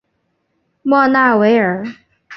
[0.81, 1.85] 莫纳维尔。